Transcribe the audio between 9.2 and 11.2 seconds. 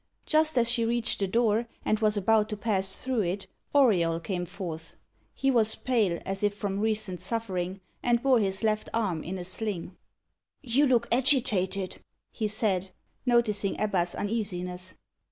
in a sling. "You look